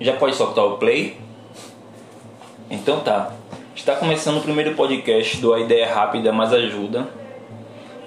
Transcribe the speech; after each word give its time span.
Já 0.00 0.12
pode 0.12 0.36
soltar 0.36 0.64
o 0.64 0.78
play? 0.78 1.16
Então 2.70 3.00
tá. 3.00 3.32
Está 3.74 3.96
começando 3.96 4.36
o 4.36 4.40
primeiro 4.40 4.76
podcast 4.76 5.38
do 5.38 5.52
A 5.52 5.58
Ideia 5.58 5.92
Rápida 5.92 6.32
Mas 6.32 6.52
Ajuda. 6.52 7.08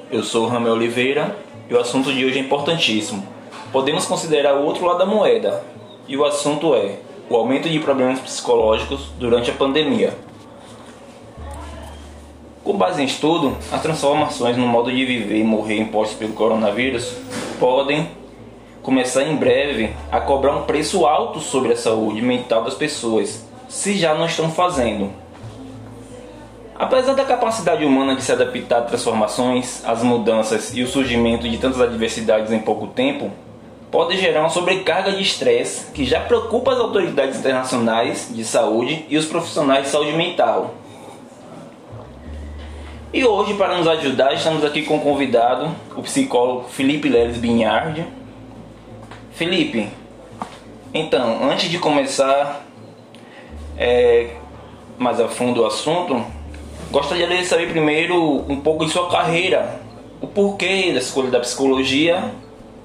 Eu 0.09 0.23
sou 0.23 0.45
o 0.45 0.47
Ramel 0.47 0.71
Oliveira 0.71 1.35
e 1.69 1.73
o 1.73 1.79
assunto 1.79 2.13
de 2.13 2.25
hoje 2.25 2.37
é 2.39 2.41
importantíssimo. 2.41 3.27
Podemos 3.73 4.05
considerar 4.05 4.55
o 4.55 4.63
outro 4.63 4.85
lado 4.85 4.99
da 4.99 5.05
moeda. 5.05 5.65
E 6.07 6.15
o 6.15 6.23
assunto 6.23 6.73
é 6.73 6.95
o 7.29 7.35
aumento 7.35 7.67
de 7.67 7.77
problemas 7.81 8.21
psicológicos 8.21 9.09
durante 9.19 9.51
a 9.51 9.53
pandemia. 9.53 10.13
Com 12.63 12.77
base 12.77 13.01
em 13.01 13.05
estudo, 13.05 13.57
as 13.69 13.81
transformações 13.81 14.55
no 14.55 14.65
modo 14.65 14.89
de 14.89 15.05
viver 15.05 15.39
e 15.39 15.43
morrer 15.43 15.77
impostas 15.77 16.17
pelo 16.17 16.31
coronavírus 16.31 17.17
podem 17.59 18.20
começar 18.81 19.23
em 19.23 19.35
breve 19.35 19.93
a 20.11 20.19
cobrar 20.19 20.55
um 20.55 20.63
preço 20.63 21.05
alto 21.05 21.39
sobre 21.39 21.73
a 21.73 21.77
saúde 21.77 22.21
mental 22.21 22.63
das 22.63 22.73
pessoas, 22.73 23.45
se 23.69 23.97
já 23.97 24.13
não 24.13 24.25
estão 24.25 24.49
fazendo. 24.51 25.11
Apesar 26.75 27.13
da 27.13 27.23
capacidade 27.23 27.85
humana 27.85 28.15
de 28.15 28.23
se 28.23 28.31
adaptar 28.31 28.79
a 28.79 28.81
transformações, 28.81 29.85
às 29.85 30.01
mudanças 30.01 30.75
e 30.75 30.81
o 30.81 30.87
surgimento 30.87 31.47
de 31.47 31.57
tantas 31.59 31.79
adversidades 31.79 32.51
em 32.51 32.57
pouco 32.57 32.87
tempo, 32.87 33.29
pode 33.91 34.17
gerar 34.17 34.39
uma 34.39 34.49
sobrecarga 34.49 35.11
de 35.11 35.21
estresse 35.21 35.91
que 35.91 36.03
já 36.03 36.21
preocupa 36.21 36.71
as 36.71 36.79
autoridades 36.79 37.37
internacionais 37.37 38.31
de 38.33 38.43
saúde 38.43 39.05
e 39.09 39.17
os 39.17 39.25
profissionais 39.25 39.83
de 39.83 39.89
saúde 39.89 40.13
mental. 40.13 40.73
E 43.13 43.25
hoje, 43.25 43.53
para 43.55 43.77
nos 43.77 43.87
ajudar, 43.87 44.33
estamos 44.33 44.63
aqui 44.63 44.83
com 44.83 44.95
o 44.95 45.01
convidado, 45.01 45.69
o 45.95 46.01
psicólogo 46.01 46.69
Felipe 46.69 47.09
Leles 47.09 47.37
Binhard. 47.37 48.20
Felipe, 49.41 49.89
então, 50.93 51.49
antes 51.49 51.67
de 51.67 51.79
começar 51.79 52.63
é, 53.75 54.35
mais 54.99 55.19
a 55.19 55.27
fundo 55.27 55.63
o 55.63 55.65
assunto, 55.65 56.23
gostaria 56.91 57.25
de 57.25 57.43
saber 57.43 57.67
primeiro 57.71 58.45
um 58.47 58.61
pouco 58.61 58.85
de 58.85 58.91
sua 58.91 59.09
carreira, 59.09 59.81
o 60.21 60.27
porquê 60.27 60.91
da 60.93 60.99
escolha 60.99 61.31
da 61.31 61.39
psicologia 61.39 62.31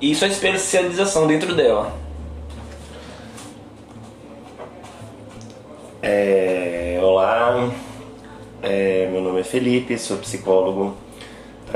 e 0.01 0.15
sua 0.15 0.29
especialização 0.29 1.27
dentro 1.27 1.55
dela. 1.55 1.93
É, 6.01 6.99
olá, 7.03 7.71
é, 8.63 9.11
meu 9.13 9.21
nome 9.21 9.41
é 9.41 9.45
Felipe, 9.45 9.99
sou 9.99 10.17
psicólogo, 10.17 10.97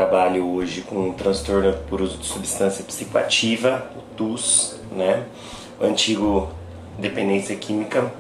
trabalho 0.00 0.46
hoje 0.46 0.80
com 0.80 1.12
transtorno 1.12 1.74
por 1.86 2.00
uso 2.00 2.16
de 2.16 2.24
substância 2.24 2.82
psicoativa, 2.82 3.84
o 3.94 4.16
TUS, 4.16 4.80
né? 4.90 5.24
o 5.78 5.84
antigo 5.84 6.48
dependência 6.98 7.54
química. 7.54 8.10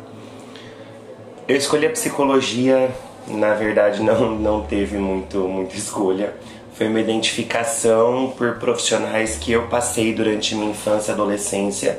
Eu 1.48 1.56
escolhi 1.56 1.86
a 1.86 1.90
psicologia, 1.90 2.90
na 3.26 3.54
verdade 3.54 4.02
não, 4.04 4.32
não 4.32 4.62
teve 4.62 4.98
muito, 4.98 5.38
muita 5.48 5.74
escolha. 5.74 6.34
Foi 6.74 6.86
uma 6.86 7.00
identificação 7.00 8.34
por 8.36 8.56
profissionais 8.56 9.38
que 9.38 9.52
eu 9.52 9.66
passei 9.68 10.12
durante 10.12 10.54
minha 10.54 10.72
infância 10.72 11.12
e 11.12 11.14
adolescência 11.14 11.98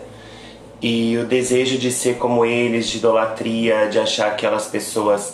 e 0.79 1.17
o 1.17 1.25
desejo 1.25 1.79
de 1.79 1.91
ser 1.91 2.17
como 2.17 2.45
eles, 2.45 2.87
de 2.87 2.97
idolatria, 2.97 3.87
de 3.87 3.97
achar 3.97 4.27
aquelas 4.27 4.67
pessoas 4.67 5.33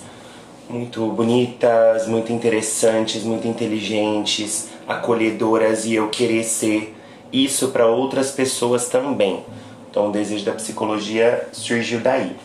muito 0.69 1.07
bonitas, 1.07 2.07
muito 2.07 2.31
interessantes, 2.31 3.23
muito 3.23 3.47
inteligentes, 3.47 4.69
acolhedoras 4.87 5.85
e 5.85 5.95
eu 5.95 6.09
querer 6.09 6.43
ser 6.43 6.95
isso 7.31 7.69
para 7.69 7.87
outras 7.87 8.31
pessoas 8.31 8.87
também. 8.87 9.43
Então 9.89 10.09
o 10.09 10.11
desejo 10.11 10.45
da 10.45 10.51
psicologia 10.53 11.47
surgiu 11.51 11.99
daí. 11.99 12.35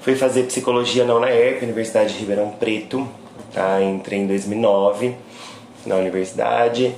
Fui 0.00 0.14
fazer 0.14 0.44
psicologia 0.44 1.04
na 1.04 1.14
UNAERP, 1.14 1.64
Universidade 1.64 2.12
de 2.12 2.20
Ribeirão 2.20 2.50
Preto, 2.50 3.08
tá? 3.52 3.82
Entrei 3.82 4.20
em 4.20 4.26
2009 4.26 5.16
na 5.84 5.96
universidade. 5.96 6.94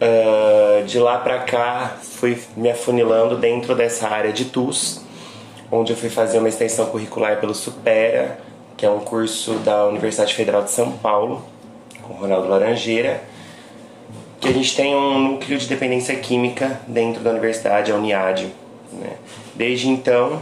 Uh, 0.00 0.84
de 0.84 0.98
lá 0.98 1.18
para 1.18 1.40
cá 1.40 1.98
fui 2.00 2.40
me 2.56 2.70
afunilando 2.70 3.36
dentro 3.36 3.74
dessa 3.74 4.08
área 4.08 4.32
de 4.32 4.44
TUS, 4.44 5.02
onde 5.72 5.92
eu 5.92 5.96
fui 5.96 6.08
fazer 6.08 6.38
uma 6.38 6.48
extensão 6.48 6.86
curricular 6.86 7.40
pelo 7.40 7.52
Supera, 7.52 8.38
que 8.78 8.86
é 8.86 8.90
um 8.90 9.00
curso 9.00 9.54
da 9.54 9.86
Universidade 9.86 10.32
Federal 10.32 10.62
de 10.62 10.70
São 10.70 10.92
Paulo, 10.92 11.44
com 12.00 12.14
Ronaldo 12.14 12.48
Laranjeira, 12.48 13.20
que 14.40 14.48
a 14.48 14.52
gente 14.52 14.76
tem 14.76 14.94
um 14.94 15.18
núcleo 15.18 15.58
de 15.58 15.66
dependência 15.66 16.14
química 16.14 16.80
dentro 16.86 17.20
da 17.20 17.30
universidade, 17.30 17.90
a 17.90 17.96
Uniad. 17.96 18.46
Né? 18.92 19.16
Desde 19.56 19.88
então, 19.88 20.40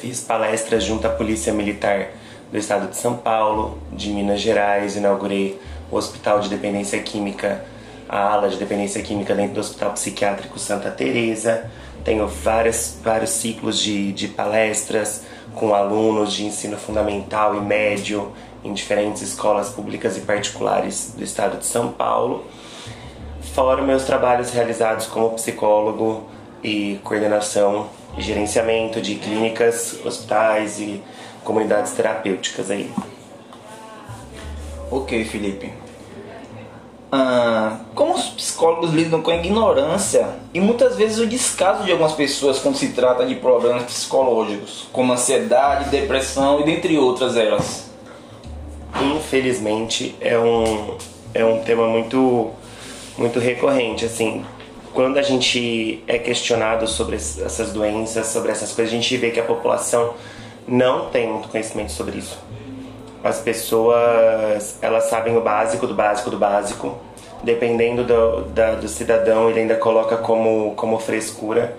fiz 0.00 0.20
palestras 0.20 0.84
junto 0.84 1.08
à 1.08 1.10
Polícia 1.10 1.52
Militar 1.52 2.10
do 2.52 2.56
Estado 2.56 2.88
de 2.88 2.96
São 2.96 3.16
Paulo, 3.16 3.78
de 3.92 4.10
Minas 4.10 4.40
Gerais, 4.40 4.94
inaugurei 4.94 5.60
o 5.90 5.96
Hospital 5.96 6.38
de 6.38 6.48
Dependência 6.48 7.02
Química, 7.02 7.64
a 8.08 8.32
ala 8.32 8.48
de 8.48 8.56
dependência 8.56 9.02
química 9.02 9.34
dentro 9.34 9.54
do 9.54 9.60
Hospital 9.60 9.90
Psiquiátrico 9.94 10.56
Santa 10.56 10.88
Teresa. 10.88 11.68
Tenho 12.04 12.28
várias, 12.28 12.96
vários 13.02 13.30
ciclos 13.30 13.80
de, 13.80 14.12
de 14.12 14.28
palestras 14.28 15.24
com 15.54 15.74
alunos 15.74 16.32
de 16.32 16.44
ensino 16.44 16.76
fundamental 16.76 17.56
e 17.56 17.60
médio 17.60 18.32
em 18.62 18.72
diferentes 18.72 19.22
escolas 19.22 19.68
públicas 19.70 20.16
e 20.16 20.20
particulares 20.20 21.14
do 21.16 21.22
estado 21.22 21.58
de 21.58 21.66
São 21.66 21.92
Paulo. 21.92 22.44
Fora 23.54 23.82
meus 23.82 24.04
trabalhos 24.04 24.50
realizados 24.50 25.06
como 25.06 25.30
psicólogo 25.30 26.24
e 26.62 26.98
coordenação 27.04 27.86
e 28.16 28.22
gerenciamento 28.22 29.00
de 29.00 29.16
clínicas, 29.16 29.98
hospitais 30.04 30.80
e 30.80 31.02
comunidades 31.44 31.92
terapêuticas 31.92 32.70
aí. 32.70 32.90
Ok, 34.90 35.24
Felipe. 35.24 35.72
Ah, 37.10 37.63
psicólogos 38.34 38.92
lidam 38.92 39.22
com 39.22 39.30
a 39.30 39.36
ignorância 39.36 40.28
e 40.52 40.60
muitas 40.60 40.96
vezes 40.96 41.18
o 41.18 41.26
descaso 41.26 41.84
de 41.84 41.92
algumas 41.92 42.12
pessoas 42.12 42.58
quando 42.58 42.76
se 42.76 42.88
trata 42.88 43.24
de 43.24 43.34
problemas 43.36 43.84
psicológicos, 43.84 44.86
como 44.92 45.12
ansiedade, 45.12 45.90
depressão 45.90 46.60
e 46.60 46.64
dentre 46.64 46.98
outras 46.98 47.36
elas? 47.36 47.90
Infelizmente 49.16 50.14
é 50.20 50.38
um, 50.38 50.96
é 51.32 51.44
um 51.44 51.62
tema 51.62 51.86
muito, 51.86 52.50
muito 53.16 53.38
recorrente. 53.38 54.04
Assim, 54.04 54.44
quando 54.92 55.18
a 55.18 55.22
gente 55.22 56.02
é 56.06 56.18
questionado 56.18 56.86
sobre 56.86 57.16
essas 57.16 57.72
doenças, 57.72 58.26
sobre 58.26 58.52
essas 58.52 58.72
coisas, 58.72 58.92
a 58.92 58.96
gente 58.96 59.16
vê 59.16 59.30
que 59.30 59.40
a 59.40 59.44
população 59.44 60.14
não 60.66 61.10
tem 61.10 61.28
muito 61.28 61.48
conhecimento 61.48 61.92
sobre 61.92 62.18
isso 62.18 62.38
as 63.24 63.40
pessoas 63.40 64.76
elas 64.82 65.04
sabem 65.04 65.34
o 65.34 65.40
básico 65.40 65.86
do 65.86 65.94
básico 65.94 66.30
do 66.30 66.36
básico. 66.36 66.98
Dependendo 67.44 68.04
do, 68.04 68.42
da, 68.46 68.74
do 68.74 68.88
cidadão, 68.88 69.50
ele 69.50 69.60
ainda 69.60 69.76
coloca 69.76 70.16
como, 70.16 70.74
como 70.74 70.98
frescura 70.98 71.76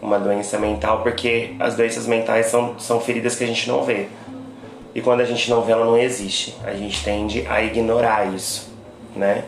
uma 0.00 0.18
doença 0.18 0.58
mental, 0.58 1.02
porque 1.02 1.54
as 1.58 1.76
doenças 1.76 2.06
mentais 2.06 2.46
são, 2.46 2.78
são 2.78 3.00
feridas 3.00 3.36
que 3.36 3.44
a 3.44 3.46
gente 3.46 3.68
não 3.68 3.82
vê. 3.82 4.06
E 4.94 5.00
quando 5.00 5.20
a 5.20 5.24
gente 5.24 5.50
não 5.50 5.62
vê, 5.62 5.72
ela 5.72 5.84
não 5.84 5.96
existe. 5.96 6.54
A 6.62 6.72
gente 6.72 7.02
tende 7.02 7.46
a 7.48 7.62
ignorar 7.62 8.32
isso, 8.32 8.70
né? 9.16 9.44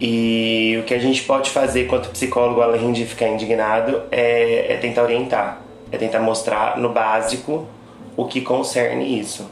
E 0.00 0.76
o 0.80 0.84
que 0.84 0.92
a 0.92 0.98
gente 0.98 1.22
pode 1.22 1.50
fazer 1.50 1.86
quanto 1.86 2.10
psicólogo, 2.10 2.60
além 2.60 2.92
de 2.92 3.06
ficar 3.06 3.28
indignado, 3.28 4.02
é, 4.10 4.72
é 4.72 4.76
tentar 4.76 5.02
orientar. 5.02 5.62
É 5.90 5.96
tentar 5.96 6.20
mostrar 6.20 6.76
no 6.76 6.90
básico 6.90 7.66
o 8.16 8.26
que 8.26 8.40
concerne 8.40 9.18
isso. 9.18 9.48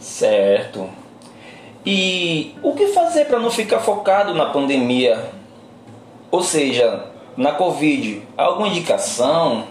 Certo. 0.00 0.88
E 1.86 2.54
o 2.62 2.72
que 2.72 2.88
fazer 2.88 3.26
para 3.26 3.38
não 3.38 3.50
ficar 3.50 3.80
focado 3.80 4.34
na 4.34 4.46
pandemia? 4.46 5.30
Ou 6.30 6.42
seja, 6.42 7.04
na 7.36 7.52
Covid? 7.52 8.22
Alguma 8.36 8.68
indicação? 8.68 9.66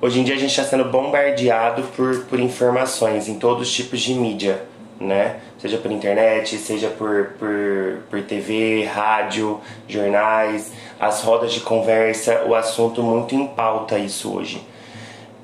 Hoje 0.00 0.20
em 0.20 0.24
dia 0.24 0.34
a 0.34 0.38
gente 0.38 0.50
está 0.50 0.64
sendo 0.64 0.84
bombardeado 0.84 1.82
por, 1.94 2.24
por 2.24 2.40
informações 2.40 3.28
em 3.28 3.38
todos 3.38 3.68
os 3.68 3.74
tipos 3.74 4.00
de 4.00 4.14
mídia, 4.14 4.62
né? 4.98 5.40
Seja 5.58 5.76
por 5.78 5.90
internet, 5.90 6.56
seja 6.56 6.88
por, 6.88 7.34
por, 7.38 8.02
por 8.10 8.22
TV, 8.22 8.84
rádio, 8.84 9.60
jornais, 9.86 10.72
as 10.98 11.22
rodas 11.22 11.52
de 11.52 11.60
conversa, 11.60 12.44
o 12.46 12.54
assunto 12.54 13.02
muito 13.02 13.34
em 13.34 13.46
pauta 13.46 13.98
isso 13.98 14.34
hoje. 14.34 14.62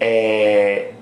É, 0.00 0.92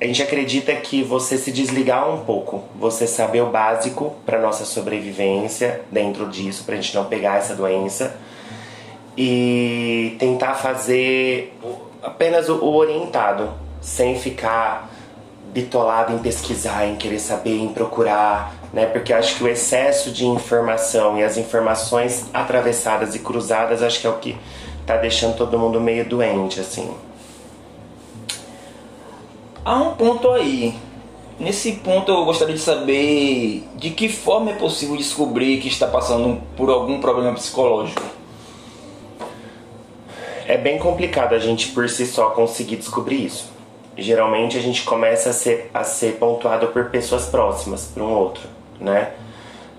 a 0.00 0.04
gente 0.04 0.22
acredita 0.22 0.72
que 0.76 1.02
você 1.02 1.36
se 1.36 1.50
desligar 1.50 2.08
um 2.08 2.24
pouco, 2.24 2.62
você 2.76 3.06
saber 3.06 3.42
o 3.42 3.50
básico 3.50 4.14
para 4.24 4.40
nossa 4.40 4.64
sobrevivência 4.64 5.82
dentro 5.90 6.28
disso, 6.28 6.64
para 6.64 6.74
a 6.74 6.80
gente 6.80 6.94
não 6.94 7.04
pegar 7.06 7.38
essa 7.38 7.54
doença 7.54 8.16
e 9.16 10.16
tentar 10.20 10.54
fazer 10.54 11.52
apenas 12.00 12.48
o 12.48 12.64
orientado, 12.64 13.52
sem 13.80 14.16
ficar 14.16 14.88
bitolado 15.52 16.12
em 16.12 16.18
pesquisar, 16.18 16.86
em 16.86 16.94
querer 16.94 17.18
saber, 17.18 17.58
em 17.58 17.68
procurar, 17.68 18.54
né? 18.72 18.86
Porque 18.86 19.12
acho 19.12 19.36
que 19.36 19.42
o 19.42 19.48
excesso 19.48 20.12
de 20.12 20.24
informação 20.24 21.18
e 21.18 21.24
as 21.24 21.36
informações 21.36 22.26
atravessadas 22.32 23.16
e 23.16 23.18
cruzadas, 23.18 23.82
acho 23.82 24.00
que 24.00 24.06
é 24.06 24.10
o 24.10 24.18
que 24.18 24.36
tá 24.86 24.96
deixando 24.96 25.36
todo 25.36 25.58
mundo 25.58 25.80
meio 25.80 26.04
doente, 26.04 26.60
assim. 26.60 26.94
Há 29.68 29.76
um 29.76 29.94
ponto 29.94 30.30
aí. 30.30 30.74
Nesse 31.38 31.72
ponto 31.72 32.10
eu 32.10 32.24
gostaria 32.24 32.54
de 32.54 32.60
saber 32.60 33.62
de 33.76 33.90
que 33.90 34.08
forma 34.08 34.50
é 34.50 34.54
possível 34.54 34.96
descobrir 34.96 35.60
que 35.60 35.68
está 35.68 35.86
passando 35.86 36.40
por 36.56 36.70
algum 36.70 37.00
problema 37.00 37.34
psicológico. 37.34 38.02
É 40.46 40.56
bem 40.56 40.78
complicado 40.78 41.34
a 41.34 41.38
gente 41.38 41.68
por 41.68 41.88
si 41.88 42.06
só 42.06 42.30
conseguir 42.30 42.76
descobrir 42.76 43.26
isso. 43.26 43.52
Geralmente 43.96 44.56
a 44.56 44.60
gente 44.60 44.82
começa 44.84 45.30
a 45.30 45.32
ser, 45.32 45.70
a 45.74 45.84
ser 45.84 46.14
pontuado 46.14 46.68
por 46.68 46.86
pessoas 46.86 47.26
próximas, 47.26 47.84
por 47.92 48.02
um 48.02 48.10
outro, 48.10 48.48
né? 48.80 49.12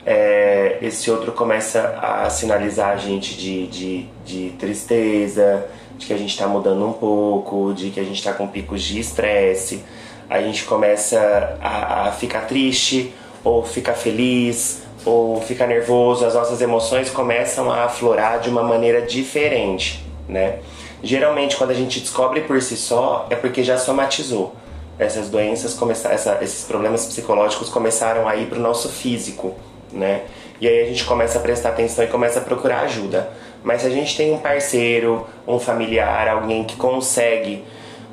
É, 0.06 0.77
esse 0.81 1.09
outro 1.09 1.31
começa 1.31 1.97
a 2.01 2.30
sinalizar 2.30 2.92
a 2.92 2.97
gente 2.97 3.35
de, 3.35 3.68
de, 3.68 4.06
de 4.25 4.50
tristeza, 4.51 5.68
de 6.00 6.07
que 6.07 6.13
a 6.13 6.18
gente 6.18 6.31
está 6.31 6.48
mudando 6.48 6.84
um 6.84 6.94
pouco, 6.94 7.72
de 7.75 7.92
que 7.92 8.00
a 8.00 8.04
gente 8.04 8.18
está 8.18 8.34
com 8.34 8.48
picos 8.48 8.81
de 8.81 9.00
estresse. 9.00 9.84
A 10.28 10.42
gente 10.42 10.63
começa 10.63 11.57
a, 11.62 12.07
a 12.07 12.12
ficar 12.12 12.42
triste, 12.48 13.13
ou 13.44 13.63
ficar 13.63 13.94
feliz, 13.94 14.81
ou 15.06 15.40
ficar 15.42 15.68
nervoso. 15.68 16.25
As 16.25 16.34
nossas 16.34 16.60
emoções 16.62 17.12
começam 17.12 17.72
a 17.72 17.84
aflorar 17.86 18.40
de 18.40 18.50
uma 18.50 18.63
maneira 18.63 19.01
diferente 19.04 20.10
né? 20.30 20.60
Geralmente, 21.01 21.57
quando 21.57 21.72
a 21.72 21.74
gente 21.74 22.00
descobre 22.00 22.42
por 22.42 22.62
si 22.62 22.78
só, 22.78 23.25
é 23.30 23.36
porque 23.36 23.63
já 23.63 23.78
somatizou. 23.78 24.56
Essas 24.98 25.30
doenças, 25.30 25.78
essa, 26.06 26.38
esses 26.42 26.66
problemas 26.66 27.06
psicológicos 27.06 27.69
começaram 27.69 28.28
a 28.28 28.36
ir 28.36 28.48
para 28.48 28.60
o 28.60 28.62
nosso 28.62 28.90
físico, 28.90 29.56
né? 29.92 30.24
E 30.62 30.68
aí 30.68 30.81
a 30.81 30.86
gente 30.86 31.06
começa 31.06 31.40
a 31.40 31.42
prestar 31.42 31.69
atenção 31.69 32.04
e 32.04 32.07
começa 32.07 32.40
a 32.40 32.42
procurar 32.42 32.81
ajuda. 32.81 33.31
Mas 33.63 33.81
se 33.81 33.88
a 33.88 33.89
gente 33.89 34.15
tem 34.15 34.33
um 34.33 34.38
parceiro, 34.38 35.27
um 35.47 35.59
familiar, 35.59 36.27
alguém 36.27 36.63
que 36.63 36.75
consegue 36.75 37.63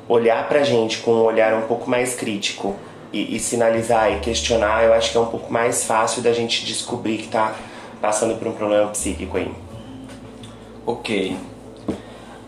olhar 0.07 0.47
pra 0.47 0.63
gente 0.63 0.99
com 0.99 1.11
um 1.11 1.23
olhar 1.23 1.53
um 1.53 1.67
pouco 1.67 1.89
mais 1.89 2.15
crítico 2.15 2.75
e, 3.11 3.35
e 3.35 3.39
sinalizar 3.39 4.11
e 4.11 4.19
questionar, 4.19 4.83
eu 4.83 4.93
acho 4.93 5.11
que 5.11 5.17
é 5.17 5.21
um 5.21 5.27
pouco 5.27 5.51
mais 5.51 5.83
fácil 5.83 6.21
da 6.21 6.33
gente 6.33 6.65
descobrir 6.65 7.17
que 7.17 7.27
tá 7.27 7.55
passando 8.01 8.37
por 8.37 8.47
um 8.47 8.53
problema 8.53 8.87
psíquico 8.89 9.37
aí. 9.37 9.51
Ok. 10.85 11.37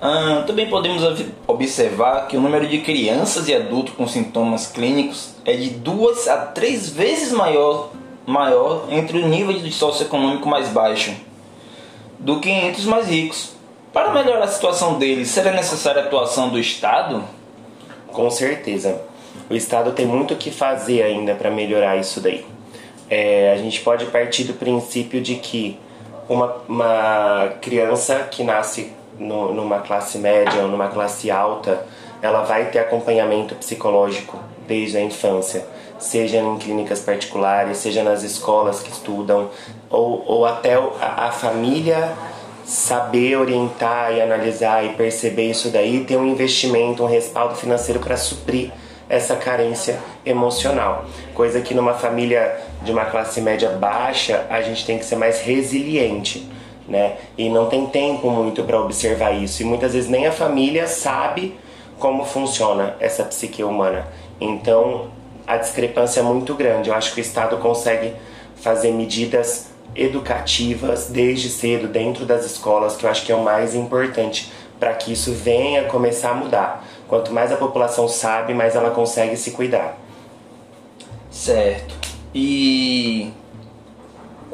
Ah, 0.02 0.44
também 0.48 0.70
podemos 0.70 1.04
observar 1.46 2.28
que 2.28 2.38
o 2.38 2.42
número 2.42 2.66
de 2.68 2.80
crianças 2.80 3.50
e 3.50 3.56
adultos 3.56 3.94
com 3.96 4.08
sintomas 4.08 4.68
clínicos 4.68 5.36
é 5.44 5.54
de 5.56 5.72
duas 5.72 6.28
a 6.28 6.38
três 6.38 6.90
vezes 6.90 7.34
maior, 7.34 7.92
maior 8.26 8.88
entre 8.90 9.20
o 9.20 9.28
nível 9.28 9.54
de 9.54 9.72
socioeconômico 9.72 10.48
mais 10.48 10.70
baixo 10.70 11.14
do 12.20 12.40
que 12.40 12.50
entre 12.50 12.82
os 12.82 12.86
mais 12.86 13.08
ricos. 13.08 13.54
Para 13.94 14.12
melhorar 14.12 14.44
a 14.44 14.48
situação 14.48 15.00
deles, 15.00 15.30
será 15.30 15.52
necessária 15.52 16.04
a 16.04 16.06
atuação 16.06 16.50
do 16.50 16.60
Estado? 16.60 17.24
Com 18.08 18.30
certeza. 18.30 19.02
O 19.50 19.56
Estado 19.56 19.94
tem 19.94 20.06
muito 20.06 20.36
o 20.36 20.38
que 20.38 20.52
fazer 20.52 21.02
ainda 21.02 21.34
para 21.34 21.50
melhorar 21.50 21.98
isso 21.98 22.22
daí. 22.22 22.46
É, 23.10 23.52
a 23.52 23.58
gente 23.58 23.82
pode 23.82 24.06
partir 24.06 24.44
do 24.44 24.54
princípio 24.54 25.20
de 25.20 25.36
que 25.36 25.80
uma, 26.28 26.56
uma 26.68 27.54
criança 27.60 28.28
que 28.30 28.44
nasce 28.44 28.94
no, 29.18 29.54
numa 29.54 29.80
classe 29.80 30.18
média 30.20 30.62
ou 30.62 30.68
numa 30.68 30.88
classe 30.88 31.32
alta, 31.32 31.86
ela 32.22 32.44
vai 32.44 32.70
ter 32.70 32.80
acompanhamento 32.80 33.56
psicológico 33.56 34.40
desde 34.68 34.98
a 34.98 35.02
infância, 35.02 35.66
seja 35.98 36.38
em 36.38 36.58
clínicas 36.58 37.00
particulares, 37.00 37.78
seja 37.78 38.04
nas 38.04 38.24
escolas 38.24 38.82
que 38.82 38.92
estudam, 38.92 39.50
ou, 39.90 40.24
ou 40.26 40.46
até 40.46 40.76
a, 40.76 41.28
a 41.28 41.32
família 41.32 42.14
saber 42.66 43.36
orientar 43.38 44.14
e 44.14 44.22
analisar 44.22 44.86
e 44.86 44.90
perceber 44.90 45.50
isso 45.50 45.70
daí, 45.70 46.04
ter 46.06 46.18
um 46.18 46.26
investimento, 46.26 47.04
um 47.04 47.08
respaldo 47.08 47.56
financeiro 47.56 48.00
para 48.00 48.16
suprir 48.16 48.72
essa 49.10 49.36
carência 49.36 50.00
emocional. 50.24 51.06
Coisa 51.34 51.62
que 51.62 51.74
numa 51.74 51.96
família 51.96 52.60
de 52.84 52.92
uma 52.92 53.06
classe 53.06 53.42
média 53.42 53.70
baixa, 53.70 54.46
a 54.50 54.62
gente 54.62 54.86
tem 54.86 55.00
que 55.00 55.06
ser 55.06 55.16
mais 55.16 55.42
resiliente 55.42 56.48
né? 56.90 57.18
E 57.38 57.48
não 57.50 57.68
tem 57.68 57.86
tempo 57.86 58.30
muito 58.30 58.64
para 58.64 58.82
observar 58.82 59.32
isso. 59.32 59.62
E 59.62 59.66
muitas 59.66 59.94
vezes 59.94 60.10
nem 60.10 60.26
a 60.26 60.32
família 60.32 60.88
sabe 60.88 61.56
como 62.00 62.26
funciona 62.26 62.96
essa 63.00 63.24
psique 63.24 63.64
humana. 63.64 64.08
Então 64.42 65.08
a 65.46 65.58
discrepância 65.58 66.20
é 66.20 66.24
muito 66.24 66.56
grande. 66.56 66.90
Eu 66.90 66.96
acho 66.96 67.14
que 67.14 67.20
o 67.20 67.22
Estado 67.22 67.58
consegue 67.58 68.14
fazer 68.56 68.92
medidas 68.92 69.69
educativas 69.96 71.08
desde 71.08 71.50
cedo 71.50 71.88
dentro 71.88 72.26
das 72.26 72.46
escolas, 72.46 72.96
que 72.96 73.06
eu 73.06 73.10
acho 73.10 73.26
que 73.26 73.32
é 73.32 73.36
o 73.36 73.44
mais 73.44 73.76
importante 73.76 74.52
para 74.80 74.94
que 74.94 75.12
isso 75.12 75.34
venha 75.34 75.86
começar 75.86 76.32
a 76.32 76.36
mudar. 76.36 76.86
Quanto 77.08 77.34
mais 77.34 77.52
a 77.52 77.58
população 77.58 78.08
sabe, 78.08 78.54
mais 78.54 78.76
ela 78.76 78.92
consegue 78.92 79.36
se 79.36 79.52
cuidar. 79.52 79.98
Certo. 81.30 81.96
E 82.34 83.34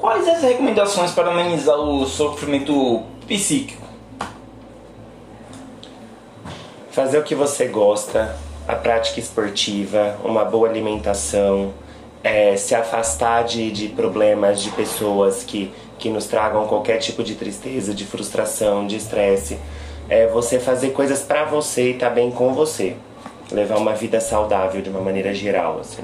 Quais 0.05 0.27
as 0.27 0.43
recomendações 0.43 1.11
para 1.11 1.31
amenizar 1.31 1.77
o 1.77 2.05
sofrimento 2.05 3.01
psíquico? 3.25 3.81
Fazer 6.91 7.17
o 7.17 7.23
que 7.23 7.33
você 7.33 7.67
gosta, 7.67 8.35
a 8.67 8.75
prática 8.75 9.19
esportiva, 9.19 10.17
uma 10.23 10.43
boa 10.43 10.67
alimentação, 10.69 11.73
é, 12.25 12.57
se 12.57 12.73
afastar 12.73 13.43
de, 13.43 13.69
de 13.69 13.87
problemas 13.87 14.59
de 14.59 14.71
pessoas 14.71 15.43
que, 15.43 15.71
que 15.99 16.09
nos 16.09 16.25
tragam 16.25 16.65
qualquer 16.65 16.97
tipo 16.97 17.23
de 17.23 17.35
tristeza, 17.35 17.93
de 17.93 18.03
frustração, 18.03 18.87
de 18.87 18.95
estresse. 18.95 19.59
É 20.09 20.25
você 20.25 20.59
fazer 20.59 20.89
coisas 20.89 21.21
para 21.21 21.45
você 21.45 21.91
e 21.91 21.93
tá 21.93 22.09
bem 22.09 22.31
com 22.31 22.51
você. 22.51 22.95
Levar 23.51 23.77
uma 23.77 23.93
vida 23.93 24.19
saudável 24.19 24.81
de 24.81 24.89
uma 24.89 25.01
maneira 25.01 25.35
geral, 25.35 25.79
assim. 25.79 26.01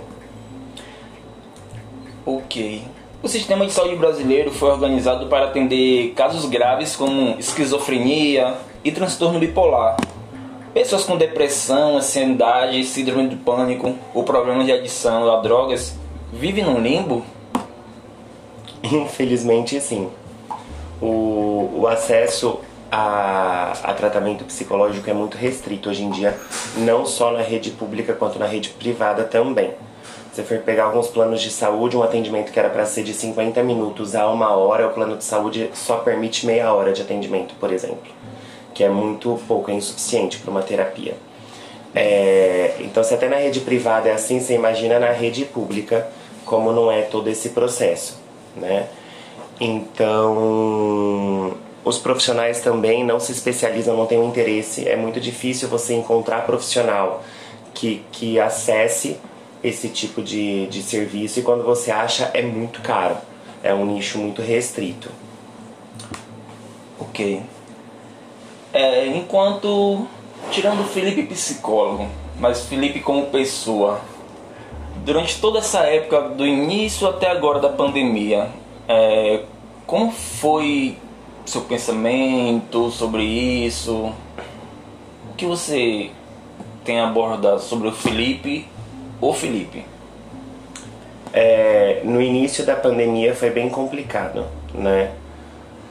Ok. 2.24 2.84
O 3.24 3.28
sistema 3.28 3.66
de 3.66 3.72
saúde 3.72 3.96
brasileiro 3.96 4.52
foi 4.52 4.70
organizado 4.70 5.26
para 5.26 5.46
atender 5.46 6.14
casos 6.14 6.46
graves 6.46 6.96
como 6.96 7.36
esquizofrenia 7.40 8.54
e 8.84 8.92
transtorno 8.92 9.40
bipolar. 9.40 9.98
Pessoas 10.72 11.04
com 11.04 11.18
depressão, 11.18 11.98
ansiedade, 11.98 12.84
síndrome 12.84 13.28
de 13.28 13.38
pânico 13.38 13.96
ou 14.14 14.24
problemas 14.24 14.66
de 14.68 14.72
adição 14.72 15.32
a 15.32 15.42
drogas 15.42 16.00
vivem 16.32 16.64
num 16.64 16.80
limbo? 16.80 17.26
Infelizmente, 18.84 19.80
sim. 19.82 20.10
O, 21.02 21.82
o 21.82 21.88
acesso 21.88 22.60
a, 22.92 23.72
a, 23.84 23.94
tratamento 23.94 24.44
psicológico 24.44 25.10
é 25.10 25.14
muito 25.14 25.38
restrito 25.38 25.90
hoje 25.90 26.04
em 26.04 26.10
dia, 26.12 26.38
não 26.78 27.06
só 27.06 27.32
na 27.32 27.42
rede 27.42 27.72
pública 27.72 28.14
quanto 28.14 28.38
na 28.38 28.46
rede 28.46 28.70
privada 28.70 29.24
também. 29.24 29.72
Você 30.32 30.44
for 30.44 30.60
pegar 30.60 30.86
alguns 30.86 31.08
planos 31.08 31.42
de 31.42 31.50
saúde, 31.50 31.98
um 31.98 32.04
atendimento 32.04 32.52
que 32.52 32.60
era 32.60 32.70
para 32.70 32.86
ser 32.86 33.04
de 33.04 33.14
50 33.14 33.62
minutos 33.64 34.16
a 34.16 34.30
uma 34.30 34.52
hora, 34.56 34.88
o 34.88 34.92
plano 34.92 35.18
de 35.18 35.24
saúde 35.24 35.70
só 35.74 35.98
permite 35.98 36.46
meia 36.46 36.74
hora 36.74 36.94
de 36.94 37.02
atendimento, 37.02 37.54
por 37.60 37.72
exemplo, 37.72 38.12
que 38.74 38.84
é 38.84 38.90
muito 38.90 39.40
pouco, 39.48 39.72
é 39.72 39.74
insuficiente 39.74 40.38
para 40.40 40.52
uma 40.52 40.62
terapia. 40.62 41.16
É, 41.94 42.76
então, 42.80 43.04
se 43.04 43.14
até 43.14 43.28
na 43.28 43.36
rede 43.36 43.60
privada 43.60 44.08
é 44.08 44.14
assim, 44.14 44.40
você 44.40 44.54
imagina 44.54 45.00
na 45.00 45.12
rede 45.12 45.44
pública 45.44 46.08
como 46.46 46.72
não 46.72 46.92
é 46.92 47.04
todo 47.04 47.30
esse 47.30 47.50
processo, 47.50 48.20
né? 48.56 48.88
Então, 49.60 51.56
os 51.84 51.98
profissionais 51.98 52.62
também 52.62 53.04
não 53.04 53.20
se 53.20 53.32
especializam, 53.32 53.96
não 53.96 54.06
têm 54.06 54.20
um 54.20 54.28
interesse. 54.28 54.88
É 54.88 54.96
muito 54.96 55.20
difícil 55.20 55.70
você 55.70 55.94
encontrar 55.94 56.46
profissional 56.46 57.24
que, 57.74 58.04
que 58.12 58.40
acesse 58.40 59.18
esse 59.64 59.90
tipo 59.90 60.22
de, 60.22 60.68
de 60.68 60.82
serviço 60.82 61.40
e 61.40 61.44
quando 61.44 61.64
você 61.64 61.92
acha 61.92 62.32
é 62.34 62.42
muito 62.42 62.82
caro. 62.82 63.18
É 63.64 63.74
um 63.74 63.86
nicho 63.86 64.18
muito 64.18 64.42
restrito. 64.42 65.10
Ok. 67.00 67.42
É, 68.74 69.08
enquanto. 69.08 70.08
Tirando 70.50 70.82
o 70.82 70.86
Felipe 70.86 71.24
psicólogo, 71.24 72.10
mas 72.40 72.66
Felipe 72.66 73.00
como 73.00 73.28
pessoa, 73.28 74.02
durante 75.04 75.40
toda 75.40 75.60
essa 75.60 75.80
época, 75.80 76.22
do 76.22 76.46
início 76.46 77.08
até 77.08 77.30
agora 77.30 77.60
da 77.60 77.70
pandemia, 77.70 78.48
é, 78.88 79.42
como 79.86 80.12
foi 80.12 80.98
seu 81.46 81.62
pensamento 81.62 82.90
sobre 82.92 83.24
isso? 83.24 84.14
O 85.30 85.34
que 85.36 85.46
você 85.46 86.12
tem 86.84 87.00
abordado 87.00 87.62
sobre 87.62 87.88
o 87.88 87.92
Felipe 87.92 88.68
o 89.20 89.34
Felipe? 89.34 89.86
É, 91.34 92.02
no 92.04 92.22
início 92.22 92.66
da 92.66 92.76
pandemia 92.76 93.36
foi 93.36 93.50
bem 93.50 93.70
complicado, 93.70 94.46
né? 94.74 95.12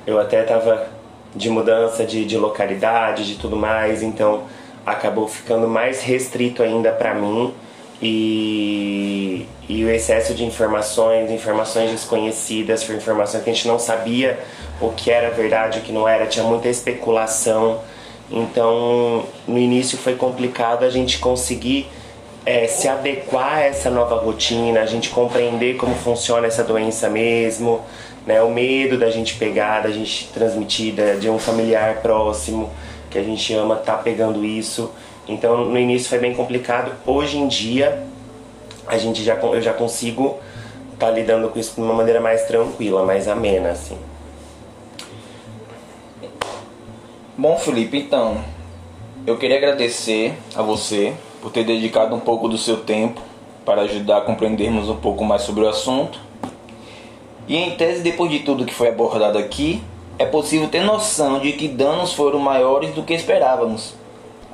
Eu 0.06 0.20
até 0.20 0.42
tava 0.42 0.88
de 1.34 1.48
mudança 1.48 2.04
de, 2.04 2.24
de 2.24 2.36
localidade, 2.36 3.26
de 3.26 3.36
tudo 3.36 3.56
mais, 3.56 4.02
então 4.02 4.42
acabou 4.84 5.28
ficando 5.28 5.68
mais 5.68 6.02
restrito 6.02 6.62
ainda 6.62 6.90
para 6.90 7.14
mim 7.14 7.54
e, 8.02 9.46
e 9.68 9.84
o 9.84 9.90
excesso 9.90 10.34
de 10.34 10.44
informações, 10.44 11.30
informações 11.30 11.90
desconhecidas, 11.90 12.88
informações 12.88 13.44
que 13.44 13.50
a 13.50 13.52
gente 13.52 13.68
não 13.68 13.78
sabia 13.78 14.38
o 14.80 14.90
que 14.90 15.10
era 15.10 15.30
verdade, 15.30 15.80
o 15.80 15.82
que 15.82 15.92
não 15.92 16.08
era, 16.08 16.26
tinha 16.26 16.44
muita 16.44 16.68
especulação. 16.68 17.80
Então, 18.30 19.24
no 19.46 19.58
início 19.58 19.98
foi 19.98 20.14
complicado 20.14 20.84
a 20.84 20.90
gente 20.90 21.18
conseguir 21.18 21.88
é, 22.46 22.66
se 22.66 22.88
adequar 22.88 23.58
a 23.58 23.60
essa 23.64 23.90
nova 23.90 24.16
rotina, 24.16 24.80
a 24.80 24.86
gente 24.86 25.10
compreender 25.10 25.76
como 25.76 25.94
funciona 25.94 26.46
essa 26.46 26.64
doença 26.64 27.10
mesmo, 27.10 27.80
né? 28.26 28.40
O 28.42 28.50
medo 28.50 28.98
da 28.98 29.10
gente 29.10 29.34
pegar, 29.34 29.80
da 29.80 29.90
gente 29.90 30.28
transmitir, 30.32 30.94
de 31.18 31.28
um 31.28 31.38
familiar 31.38 32.00
próximo 32.00 32.70
que 33.10 33.18
a 33.18 33.22
gente 33.22 33.52
ama 33.52 33.76
tá 33.76 33.96
pegando 33.96 34.44
isso. 34.44 34.90
Então 35.28 35.64
no 35.64 35.78
início 35.78 36.08
foi 36.08 36.18
bem 36.18 36.34
complicado. 36.34 36.92
Hoje 37.06 37.38
em 37.38 37.48
dia 37.48 38.02
a 38.86 38.98
gente 38.98 39.22
já 39.22 39.34
eu 39.34 39.60
já 39.60 39.72
consigo 39.72 40.38
estar 40.92 41.06
tá 41.06 41.12
lidando 41.12 41.48
com 41.48 41.58
isso 41.58 41.74
de 41.74 41.80
uma 41.80 41.94
maneira 41.94 42.20
mais 42.20 42.42
tranquila, 42.46 43.04
mais 43.04 43.28
amena 43.28 43.70
assim. 43.70 43.98
Bom, 47.36 47.56
Felipe, 47.56 47.96
então 47.96 48.44
eu 49.26 49.38
queria 49.38 49.56
agradecer 49.56 50.34
a 50.54 50.62
você 50.62 51.14
por 51.40 51.50
ter 51.50 51.64
dedicado 51.64 52.14
um 52.14 52.20
pouco 52.20 52.48
do 52.48 52.58
seu 52.58 52.78
tempo 52.78 53.20
para 53.64 53.82
ajudar 53.82 54.18
a 54.18 54.20
compreendermos 54.22 54.88
um 54.88 54.96
pouco 54.96 55.24
mais 55.24 55.42
sobre 55.42 55.64
o 55.64 55.68
assunto. 55.68 56.20
E 57.48 57.56
em 57.56 57.76
tese, 57.76 58.02
depois 58.02 58.30
de 58.30 58.40
tudo 58.40 58.64
que 58.64 58.74
foi 58.74 58.88
abordado 58.88 59.38
aqui, 59.38 59.82
é 60.18 60.26
possível 60.26 60.68
ter 60.68 60.84
noção 60.84 61.40
de 61.40 61.52
que 61.52 61.68
danos 61.68 62.12
foram 62.12 62.38
maiores 62.38 62.94
do 62.94 63.02
que 63.02 63.14
esperávamos. 63.14 63.94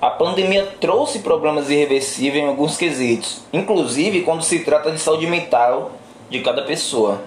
A 0.06 0.10
pandemia 0.10 0.64
trouxe 0.80 1.18
problemas 1.18 1.68
irreversíveis 1.68 2.44
em 2.44 2.46
alguns 2.46 2.76
quesitos, 2.76 3.40
inclusive 3.52 4.22
quando 4.22 4.40
se 4.40 4.60
trata 4.60 4.92
de 4.92 5.00
saúde 5.00 5.26
mental 5.26 5.90
de 6.30 6.38
cada 6.42 6.62
pessoa. 6.62 7.22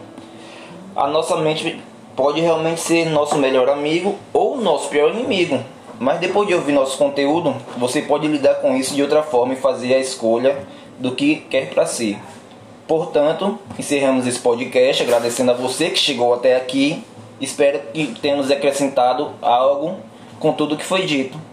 A 0.95 1.05
nossa 1.05 1.35
mente 1.35 1.77
pode 2.15 2.39
realmente 2.39 2.79
ser 2.79 3.09
nosso 3.09 3.37
melhor 3.37 3.67
amigo 3.67 4.15
ou 4.31 4.55
nosso 4.55 4.87
pior 4.87 5.13
inimigo, 5.13 5.59
mas 5.99 6.21
depois 6.21 6.47
de 6.47 6.55
ouvir 6.55 6.71
nosso 6.71 6.97
conteúdo, 6.97 7.53
você 7.77 8.01
pode 8.01 8.27
lidar 8.27 8.61
com 8.61 8.73
isso 8.77 8.95
de 8.95 9.01
outra 9.01 9.23
forma 9.23 9.55
e 9.55 9.57
fazer 9.57 9.93
a 9.95 9.99
escolha 9.99 10.65
do 10.97 11.13
que 11.13 11.35
quer 11.49 11.71
para 11.71 11.85
si. 11.85 12.17
Portanto, 12.87 13.59
encerramos 13.77 14.25
esse 14.25 14.39
podcast 14.39 15.03
agradecendo 15.03 15.51
a 15.51 15.53
você 15.53 15.89
que 15.89 15.99
chegou 15.99 16.33
até 16.33 16.55
aqui. 16.55 17.03
Espero 17.41 17.81
que 17.93 18.17
tenhamos 18.21 18.49
acrescentado 18.49 19.31
algo 19.41 19.97
com 20.39 20.53
tudo 20.53 20.77
que 20.77 20.85
foi 20.85 21.05
dito. 21.05 21.48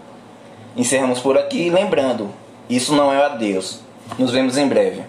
Encerramos 0.77 1.19
por 1.19 1.35
aqui 1.37 1.71
lembrando, 1.71 2.29
isso 2.69 2.95
não 2.95 3.11
é 3.11 3.25
adeus. 3.25 3.79
Nos 4.17 4.31
vemos 4.31 4.57
em 4.57 4.67
breve. 4.67 5.01